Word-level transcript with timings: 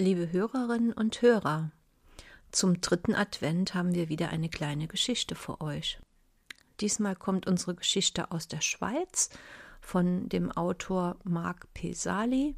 Liebe 0.00 0.30
Hörerinnen 0.30 0.92
und 0.92 1.22
Hörer, 1.22 1.72
zum 2.52 2.80
dritten 2.80 3.16
Advent 3.16 3.74
haben 3.74 3.96
wir 3.96 4.08
wieder 4.08 4.28
eine 4.28 4.48
kleine 4.48 4.86
Geschichte 4.86 5.34
für 5.34 5.60
euch. 5.60 5.98
Diesmal 6.78 7.16
kommt 7.16 7.48
unsere 7.48 7.74
Geschichte 7.74 8.30
aus 8.30 8.46
der 8.46 8.60
Schweiz 8.60 9.28
von 9.80 10.28
dem 10.28 10.52
Autor 10.52 11.16
Marc 11.24 11.74
Pesali. 11.74 12.54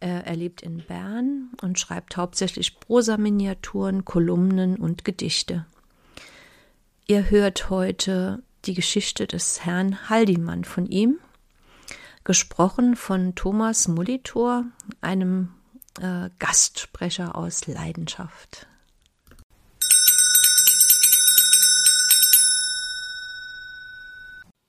Er 0.00 0.34
lebt 0.34 0.62
in 0.62 0.78
Bern 0.78 1.50
und 1.62 1.78
schreibt 1.78 2.16
hauptsächlich 2.16 2.80
Prosa-Miniaturen, 2.80 4.04
Kolumnen 4.04 4.74
und 4.74 5.04
Gedichte. 5.04 5.66
Ihr 7.06 7.30
hört 7.30 7.70
heute 7.70 8.42
die 8.64 8.74
Geschichte 8.74 9.28
des 9.28 9.64
Herrn 9.64 10.10
Haldimann 10.10 10.64
von 10.64 10.86
ihm, 10.86 11.20
gesprochen 12.24 12.96
von 12.96 13.36
Thomas 13.36 13.86
Molitor, 13.86 14.64
einem 15.00 15.54
äh, 16.00 16.30
Gastsprecher 16.38 17.36
aus 17.36 17.66
Leidenschaft. 17.66 18.66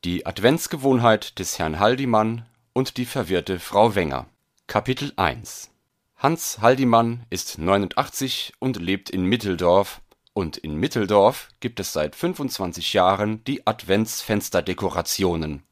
Die 0.04 0.26
Adventsgewohnheit 0.26 1.38
des 1.38 1.60
Herrn 1.60 1.80
Haldimann 1.80 2.46
und 2.74 2.98
die 2.98 3.06
verwirrte 3.06 3.60
Frau 3.60 3.94
Wenger. 3.96 4.26
Kapitel 4.68 5.14
1 5.16 5.70
Hans 6.18 6.60
Haldimann 6.60 7.26
ist 7.30 7.58
89 7.58 8.54
und 8.60 8.78
lebt 8.78 9.10
in 9.10 9.26
Mitteldorf, 9.26 10.02
und 10.34 10.58
in 10.58 10.76
Mitteldorf 10.76 11.50
gibt 11.60 11.80
es 11.80 11.94
seit 11.94 12.16
25 12.16 12.94
Jahren 12.94 13.44
die 13.44 13.68
Adventsfensterdekorationen. 13.68 15.64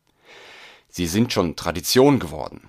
Sie 0.90 1.08
sind 1.08 1.32
schon 1.32 1.56
Tradition 1.56 2.20
geworden. 2.20 2.68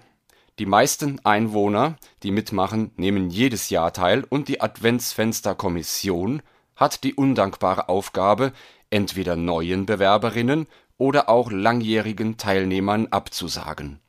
Die 0.61 0.67
meisten 0.67 1.19
Einwohner, 1.25 1.97
die 2.23 2.31
mitmachen, 2.31 2.91
nehmen 2.97 3.31
jedes 3.31 3.71
Jahr 3.71 3.95
teil 3.95 4.27
und 4.29 4.47
die 4.47 4.61
Adventsfensterkommission 4.61 6.43
hat 6.77 7.03
die 7.03 7.15
undankbare 7.15 7.89
Aufgabe, 7.89 8.53
entweder 8.91 9.37
neuen 9.37 9.87
Bewerberinnen 9.87 10.67
oder 10.99 11.31
auch 11.31 11.51
langjährigen 11.51 12.37
Teilnehmern 12.37 13.07
abzusagen. 13.07 14.01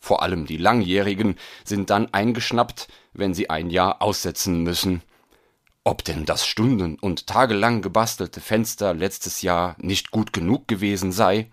Vor 0.00 0.22
allem 0.22 0.46
die 0.46 0.56
Langjährigen 0.56 1.36
sind 1.62 1.90
dann 1.90 2.08
eingeschnappt, 2.10 2.88
wenn 3.12 3.34
sie 3.34 3.50
ein 3.50 3.68
Jahr 3.68 4.00
aussetzen 4.00 4.62
müssen. 4.62 5.02
Ob 5.84 6.04
denn 6.04 6.24
das 6.24 6.46
stunden- 6.46 6.98
und 6.98 7.26
tagelang 7.26 7.82
gebastelte 7.82 8.40
Fenster 8.40 8.94
letztes 8.94 9.42
Jahr 9.42 9.76
nicht 9.78 10.10
gut 10.10 10.32
genug 10.32 10.68
gewesen 10.68 11.12
sei? 11.12 11.50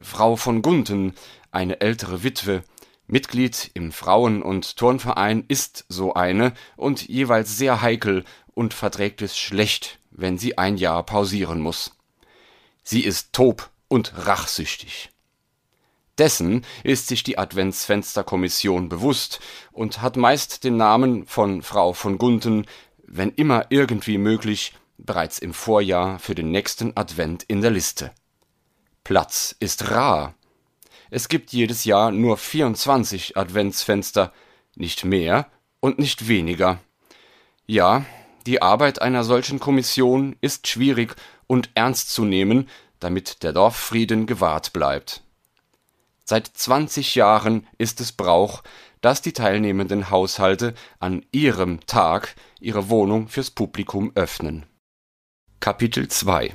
Frau 0.00 0.36
von 0.36 0.62
Gunten, 0.62 1.14
eine 1.50 1.82
ältere 1.82 2.22
Witwe, 2.22 2.64
Mitglied 3.06 3.70
im 3.74 3.92
Frauen- 3.92 4.42
und 4.42 4.76
Turnverein 4.76 5.44
ist 5.46 5.84
so 5.88 6.14
eine 6.14 6.52
und 6.76 7.06
jeweils 7.08 7.56
sehr 7.56 7.80
heikel 7.82 8.24
und 8.54 8.74
verträgt 8.74 9.22
es 9.22 9.38
schlecht, 9.38 10.00
wenn 10.10 10.38
sie 10.38 10.58
ein 10.58 10.76
Jahr 10.76 11.04
pausieren 11.04 11.60
muss. 11.60 11.96
Sie 12.82 13.04
ist 13.04 13.32
tob 13.32 13.70
und 13.88 14.12
rachsüchtig. 14.26 15.10
Dessen 16.18 16.64
ist 16.82 17.08
sich 17.08 17.22
die 17.22 17.38
Adventsfensterkommission 17.38 18.88
bewusst 18.88 19.40
und 19.72 20.00
hat 20.00 20.16
meist 20.16 20.64
den 20.64 20.76
Namen 20.76 21.26
von 21.26 21.62
Frau 21.62 21.92
von 21.92 22.16
Gunten, 22.18 22.66
wenn 23.04 23.30
immer 23.30 23.66
irgendwie 23.68 24.18
möglich, 24.18 24.72
bereits 24.98 25.38
im 25.38 25.52
Vorjahr 25.52 26.18
für 26.18 26.34
den 26.34 26.50
nächsten 26.50 26.96
Advent 26.96 27.44
in 27.44 27.60
der 27.60 27.70
Liste. 27.70 28.12
Platz 29.04 29.54
ist 29.60 29.90
rar 29.90 30.34
es 31.10 31.28
gibt 31.28 31.52
jedes 31.52 31.84
Jahr 31.84 32.10
nur 32.10 32.36
24 32.36 33.36
Adventsfenster, 33.36 34.32
nicht 34.74 35.04
mehr 35.04 35.50
und 35.80 35.98
nicht 35.98 36.28
weniger. 36.28 36.78
Ja, 37.66 38.04
die 38.46 38.62
Arbeit 38.62 39.02
einer 39.02 39.24
solchen 39.24 39.58
Kommission 39.58 40.36
ist 40.40 40.68
schwierig 40.68 41.16
und 41.46 41.70
ernst 41.74 42.10
zu 42.10 42.24
nehmen, 42.24 42.68
damit 43.00 43.42
der 43.42 43.52
Dorffrieden 43.52 44.26
gewahrt 44.26 44.72
bleibt. 44.72 45.22
Seit 46.24 46.46
20 46.48 47.14
Jahren 47.14 47.66
ist 47.78 48.00
es 48.00 48.12
Brauch, 48.12 48.62
dass 49.00 49.22
die 49.22 49.32
teilnehmenden 49.32 50.10
Haushalte 50.10 50.74
an 50.98 51.24
ihrem 51.30 51.86
Tag 51.86 52.34
ihre 52.60 52.88
Wohnung 52.88 53.28
fürs 53.28 53.50
Publikum 53.50 54.10
öffnen. 54.14 54.66
Kapitel 55.60 56.08
2 56.08 56.52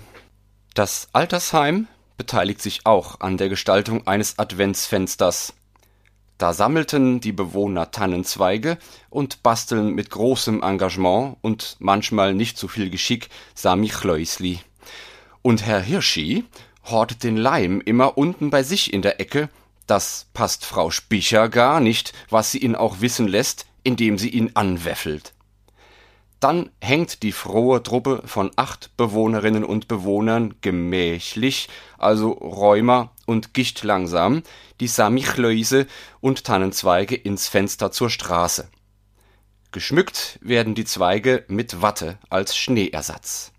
Das 0.73 1.07
Altersheim 1.13 1.87
beteiligt 2.21 2.61
sich 2.61 2.85
auch 2.85 3.19
an 3.19 3.37
der 3.37 3.49
Gestaltung 3.49 4.05
eines 4.05 4.37
Adventsfensters. 4.37 5.55
Da 6.37 6.53
sammelten 6.53 7.19
die 7.19 7.31
Bewohner 7.31 7.89
Tannenzweige 7.89 8.77
und 9.09 9.41
basteln 9.41 9.95
mit 9.95 10.11
großem 10.11 10.61
Engagement 10.61 11.37
und 11.41 11.77
manchmal 11.79 12.35
nicht 12.35 12.59
so 12.59 12.67
viel 12.67 12.91
Geschick 12.91 13.29
Samichlöisli. 13.55 14.59
Und 15.41 15.65
Herr 15.65 15.79
Hirschi 15.81 16.43
hortet 16.85 17.23
den 17.23 17.37
Leim 17.37 17.81
immer 17.83 18.19
unten 18.19 18.51
bei 18.51 18.61
sich 18.61 18.93
in 18.93 19.01
der 19.01 19.19
Ecke, 19.19 19.49
das 19.87 20.27
passt 20.35 20.63
Frau 20.63 20.91
Spicher 20.91 21.49
gar 21.49 21.79
nicht, 21.79 22.13
was 22.29 22.51
sie 22.51 22.59
ihn 22.59 22.75
auch 22.75 23.01
wissen 23.01 23.27
lässt, 23.27 23.65
indem 23.81 24.19
sie 24.19 24.29
ihn 24.29 24.51
anwäffelt. 24.53 25.33
Dann 26.41 26.71
hängt 26.81 27.21
die 27.21 27.33
frohe 27.33 27.83
Truppe 27.83 28.23
von 28.25 28.49
acht 28.55 28.97
Bewohnerinnen 28.97 29.63
und 29.63 29.87
Bewohnern 29.87 30.55
gemächlich, 30.61 31.69
also 31.99 32.31
Rheuma 32.31 33.11
und 33.27 33.53
gichtlangsam, 33.53 34.41
die 34.79 34.87
Samichlöise 34.87 35.85
und 36.19 36.43
Tannenzweige 36.43 37.15
ins 37.15 37.47
Fenster 37.47 37.91
zur 37.91 38.09
Straße. 38.09 38.67
Geschmückt 39.71 40.39
werden 40.41 40.73
die 40.73 40.83
Zweige 40.83 41.45
mit 41.47 41.83
Watte 41.83 42.17
als 42.31 42.57
Schneeersatz. 42.57 43.51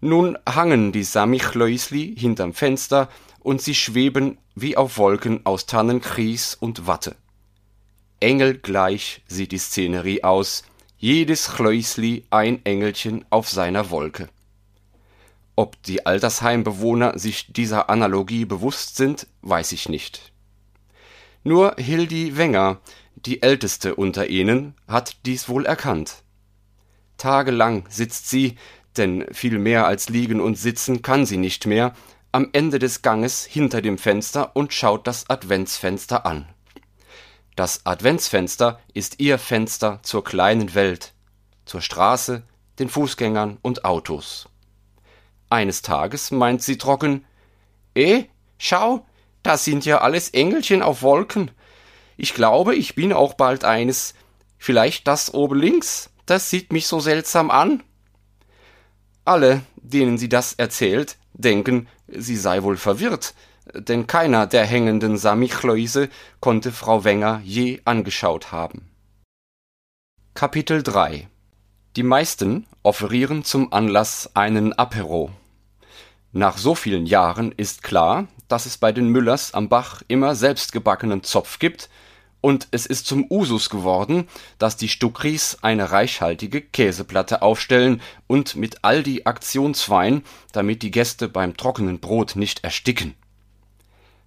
Nun 0.00 0.38
hangen 0.48 0.92
die 0.92 1.04
Samichlöisli 1.04 2.16
hinterm 2.16 2.54
Fenster 2.54 3.10
und 3.38 3.60
sie 3.60 3.74
schweben 3.74 4.38
wie 4.54 4.78
auf 4.78 4.96
Wolken 4.96 5.44
aus 5.44 5.66
Tannenkries 5.66 6.54
und 6.54 6.86
Watte. 6.86 7.16
Engelgleich 8.18 9.22
sieht 9.28 9.52
die 9.52 9.58
Szenerie 9.58 10.24
aus, 10.24 10.64
jedes 11.00 11.54
Chläusli 11.54 12.26
ein 12.28 12.64
Engelchen 12.66 13.24
auf 13.30 13.48
seiner 13.48 13.88
Wolke. 13.88 14.28
Ob 15.56 15.82
die 15.82 16.04
Altersheimbewohner 16.04 17.18
sich 17.18 17.52
dieser 17.52 17.88
Analogie 17.88 18.44
bewusst 18.44 18.96
sind, 18.96 19.26
weiß 19.40 19.72
ich 19.72 19.88
nicht. 19.88 20.30
Nur 21.42 21.74
Hildi 21.78 22.36
Wenger, 22.36 22.80
die 23.16 23.42
älteste 23.42 23.94
unter 23.94 24.26
ihnen, 24.26 24.74
hat 24.86 25.16
dies 25.24 25.48
wohl 25.48 25.64
erkannt. 25.64 26.22
Tagelang 27.16 27.86
sitzt 27.88 28.28
sie, 28.28 28.56
denn 28.98 29.24
viel 29.32 29.58
mehr 29.58 29.86
als 29.86 30.10
liegen 30.10 30.40
und 30.40 30.56
sitzen 30.56 31.00
kann 31.00 31.24
sie 31.24 31.38
nicht 31.38 31.64
mehr, 31.66 31.94
am 32.30 32.50
Ende 32.52 32.78
des 32.78 33.00
Ganges 33.00 33.46
hinter 33.46 33.80
dem 33.80 33.96
Fenster 33.96 34.54
und 34.54 34.74
schaut 34.74 35.06
das 35.06 35.30
Adventsfenster 35.30 36.26
an. 36.26 36.46
Das 37.60 37.84
Adventsfenster 37.84 38.80
ist 38.94 39.20
ihr 39.20 39.38
Fenster 39.38 40.00
zur 40.02 40.24
kleinen 40.24 40.74
Welt, 40.74 41.12
zur 41.66 41.82
Straße, 41.82 42.42
den 42.78 42.88
Fußgängern 42.88 43.58
und 43.60 43.84
Autos. 43.84 44.48
Eines 45.50 45.82
Tages 45.82 46.30
meint 46.30 46.62
sie 46.62 46.78
trocken 46.78 47.26
Eh, 47.94 48.24
schau, 48.56 49.04
da 49.42 49.58
sind 49.58 49.84
ja 49.84 50.00
alles 50.00 50.30
Engelchen 50.30 50.80
auf 50.80 51.02
Wolken. 51.02 51.50
Ich 52.16 52.32
glaube, 52.32 52.76
ich 52.76 52.94
bin 52.94 53.12
auch 53.12 53.34
bald 53.34 53.62
eines. 53.62 54.14
Vielleicht 54.56 55.06
das 55.06 55.34
oben 55.34 55.60
links, 55.60 56.08
das 56.24 56.48
sieht 56.48 56.72
mich 56.72 56.86
so 56.86 56.98
seltsam 56.98 57.50
an. 57.50 57.82
Alle, 59.26 59.60
denen 59.76 60.16
sie 60.16 60.30
das 60.30 60.54
erzählt, 60.54 61.18
denken, 61.34 61.88
sie 62.08 62.38
sei 62.38 62.62
wohl 62.62 62.78
verwirrt, 62.78 63.34
denn 63.74 64.06
keiner 64.06 64.46
der 64.46 64.66
hängenden 64.66 65.16
Samichlöuse 65.16 66.08
konnte 66.40 66.72
Frau 66.72 67.04
Wenger 67.04 67.40
je 67.44 67.80
angeschaut 67.84 68.52
haben. 68.52 68.88
Kapitel 70.34 70.82
3 70.82 71.28
Die 71.96 72.02
meisten 72.02 72.66
offerieren 72.82 73.44
zum 73.44 73.72
Anlass 73.72 74.30
einen 74.34 74.72
Apero. 74.72 75.30
Nach 76.32 76.56
so 76.56 76.74
vielen 76.74 77.06
Jahren 77.06 77.52
ist 77.52 77.82
klar, 77.82 78.28
dass 78.48 78.66
es 78.66 78.78
bei 78.78 78.92
den 78.92 79.08
Müllers 79.08 79.54
am 79.54 79.68
Bach 79.68 80.02
immer 80.08 80.34
selbstgebackenen 80.34 81.22
Zopf 81.22 81.58
gibt, 81.58 81.88
und 82.40 82.68
es 82.70 82.86
ist 82.86 83.06
zum 83.06 83.26
Usus 83.30 83.68
geworden, 83.68 84.26
dass 84.58 84.76
die 84.76 84.88
Stuckris 84.88 85.58
eine 85.60 85.90
reichhaltige 85.90 86.62
Käseplatte 86.62 87.42
aufstellen 87.42 88.00
und 88.26 88.56
mit 88.56 88.82
Aldi 88.82 89.22
Aktionswein, 89.24 90.22
damit 90.52 90.82
die 90.82 90.90
Gäste 90.90 91.28
beim 91.28 91.56
trockenen 91.56 92.00
Brot 92.00 92.36
nicht 92.36 92.64
ersticken. 92.64 93.14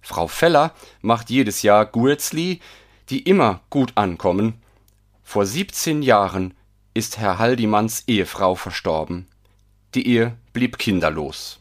Frau 0.04 0.28
Feller 0.28 0.74
macht 1.00 1.30
jedes 1.30 1.62
Jahr 1.62 1.86
Guetzli, 1.86 2.60
die 3.08 3.22
immer 3.22 3.62
gut 3.70 3.92
ankommen. 3.96 4.62
Vor 5.22 5.46
17 5.46 6.02
Jahren 6.02 6.52
ist 6.92 7.16
Herr 7.16 7.38
Haldimanns 7.38 8.04
Ehefrau 8.06 8.54
verstorben. 8.54 9.26
Die 9.94 10.06
Ehe 10.06 10.36
blieb 10.52 10.78
kinderlos. 10.78 11.58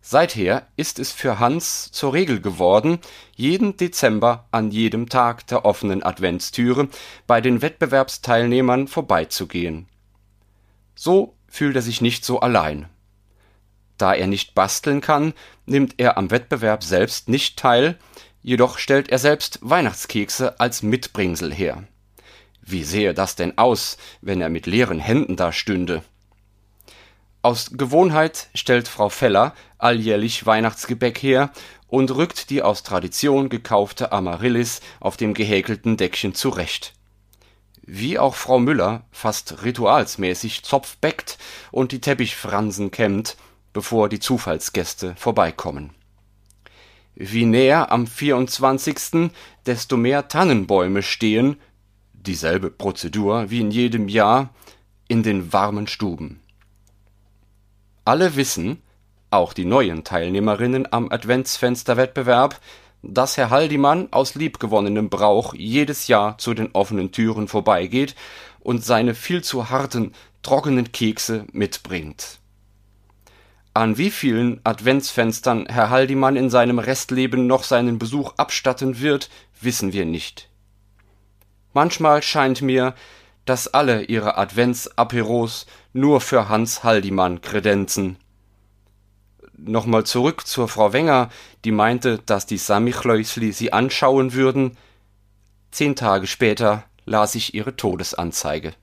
Seither 0.00 0.68
ist 0.76 1.00
es 1.00 1.10
für 1.10 1.40
Hans 1.40 1.90
zur 1.90 2.12
Regel 2.14 2.40
geworden, 2.40 3.00
jeden 3.34 3.76
Dezember 3.76 4.46
an 4.52 4.70
jedem 4.70 5.08
Tag 5.08 5.46
der 5.48 5.64
offenen 5.64 6.04
Adventstüre 6.04 6.88
bei 7.26 7.40
den 7.40 7.60
Wettbewerbsteilnehmern 7.60 8.86
vorbeizugehen. 8.86 9.88
So 10.94 11.34
fühlt 11.48 11.74
er 11.74 11.82
sich 11.82 12.00
nicht 12.00 12.24
so 12.24 12.38
allein. 12.38 12.88
Da 13.98 14.14
er 14.14 14.28
nicht 14.28 14.54
basteln 14.54 15.00
kann, 15.00 15.34
nimmt 15.66 15.94
er 15.98 16.16
am 16.16 16.30
Wettbewerb 16.30 16.82
selbst 16.82 17.28
nicht 17.28 17.58
teil, 17.58 17.98
jedoch 18.42 18.78
stellt 18.78 19.10
er 19.10 19.18
selbst 19.18 19.58
Weihnachtskekse 19.60 20.58
als 20.60 20.82
Mitbringsel 20.82 21.52
her. 21.52 21.84
Wie 22.62 22.84
sähe 22.84 23.12
das 23.12 23.34
denn 23.34 23.58
aus, 23.58 23.98
wenn 24.20 24.40
er 24.40 24.48
mit 24.48 24.66
leeren 24.66 25.00
Händen 25.00 25.36
da 25.36 25.52
stünde? 25.52 26.02
Aus 27.42 27.70
Gewohnheit 27.72 28.48
stellt 28.54 28.88
Frau 28.88 29.08
Feller 29.08 29.54
alljährlich 29.78 30.44
Weihnachtsgebäck 30.44 31.22
her 31.22 31.50
und 31.86 32.10
rückt 32.14 32.50
die 32.50 32.62
aus 32.62 32.82
Tradition 32.82 33.48
gekaufte 33.48 34.12
Amaryllis 34.12 34.80
auf 35.00 35.16
dem 35.16 35.34
gehäkelten 35.34 35.96
Deckchen 35.96 36.34
zurecht. 36.34 36.94
Wie 37.82 38.18
auch 38.18 38.34
Frau 38.34 38.58
Müller 38.58 39.04
fast 39.10 39.62
ritualsmäßig 39.64 40.62
Zopf 40.62 40.98
bäckt 40.98 41.38
und 41.70 41.90
die 41.92 42.02
Teppichfransen 42.02 42.90
kämmt, 42.90 43.36
bevor 43.78 44.08
die 44.08 44.18
Zufallsgäste 44.18 45.14
vorbeikommen. 45.14 45.90
Wie 47.14 47.44
näher 47.44 47.92
am 47.92 48.08
24., 48.08 49.30
desto 49.66 49.96
mehr 49.96 50.26
Tannenbäume 50.26 51.04
stehen, 51.04 51.58
dieselbe 52.12 52.70
Prozedur 52.72 53.50
wie 53.50 53.60
in 53.60 53.70
jedem 53.70 54.08
Jahr, 54.08 54.52
in 55.06 55.22
den 55.22 55.52
warmen 55.52 55.86
Stuben. 55.86 56.40
Alle 58.04 58.34
wissen, 58.34 58.82
auch 59.30 59.52
die 59.52 59.64
neuen 59.64 60.02
Teilnehmerinnen 60.02 60.92
am 60.92 61.12
Adventsfensterwettbewerb, 61.12 62.60
dass 63.02 63.36
Herr 63.36 63.50
Haldimann 63.50 64.08
aus 64.10 64.34
liebgewonnenem 64.34 65.08
Brauch 65.08 65.54
jedes 65.54 66.08
Jahr 66.08 66.36
zu 66.38 66.52
den 66.52 66.72
offenen 66.72 67.12
Türen 67.12 67.46
vorbeigeht 67.46 68.16
und 68.58 68.84
seine 68.84 69.14
viel 69.14 69.44
zu 69.44 69.70
harten, 69.70 70.14
trockenen 70.42 70.90
Kekse 70.90 71.46
mitbringt. 71.52 72.40
An 73.78 73.96
wie 73.96 74.10
vielen 74.10 74.60
Adventsfenstern 74.64 75.66
Herr 75.68 75.88
Haldimann 75.88 76.34
in 76.34 76.50
seinem 76.50 76.80
Restleben 76.80 77.46
noch 77.46 77.62
seinen 77.62 78.00
Besuch 78.00 78.34
abstatten 78.36 78.98
wird, 78.98 79.30
wissen 79.60 79.92
wir 79.92 80.04
nicht. 80.04 80.48
Manchmal 81.74 82.20
scheint 82.24 82.60
mir, 82.60 82.96
dass 83.44 83.72
alle 83.72 84.02
ihre 84.02 84.36
Adventsaperos 84.36 85.66
nur 85.92 86.20
für 86.20 86.48
Hans 86.48 86.82
Haldimann 86.82 87.40
kredenzen. 87.40 88.16
Nochmal 89.56 90.02
zurück 90.02 90.44
zur 90.44 90.66
Frau 90.66 90.92
Wenger, 90.92 91.30
die 91.64 91.70
meinte, 91.70 92.18
dass 92.18 92.46
die 92.46 92.58
Samichlöisli 92.58 93.52
sie 93.52 93.72
anschauen 93.72 94.32
würden. 94.32 94.76
Zehn 95.70 95.94
Tage 95.94 96.26
später 96.26 96.82
las 97.04 97.36
ich 97.36 97.54
ihre 97.54 97.76
Todesanzeige. 97.76 98.74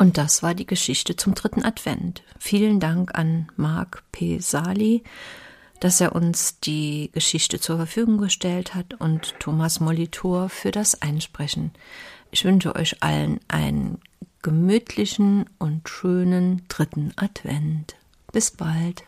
Und 0.00 0.18
das 0.18 0.42
war 0.42 0.54
die 0.54 0.66
Geschichte 0.66 1.14
zum 1.14 1.34
dritten 1.34 1.62
Advent. 1.62 2.22
Vielen 2.38 2.80
Dank 2.80 3.14
an 3.14 3.48
Marc 3.56 4.02
P. 4.10 4.40
Sali 4.40 5.04
dass 5.80 6.00
er 6.00 6.14
uns 6.14 6.60
die 6.60 7.10
Geschichte 7.12 7.58
zur 7.58 7.76
Verfügung 7.76 8.18
gestellt 8.18 8.74
hat 8.74 8.94
und 9.00 9.34
Thomas 9.40 9.80
Molitor 9.80 10.50
für 10.50 10.70
das 10.70 11.00
Einsprechen. 11.02 11.72
Ich 12.30 12.44
wünsche 12.44 12.76
euch 12.76 13.02
allen 13.02 13.40
einen 13.48 13.98
gemütlichen 14.42 15.46
und 15.58 15.88
schönen 15.88 16.62
dritten 16.68 17.12
Advent. 17.16 17.96
Bis 18.30 18.50
bald. 18.50 19.04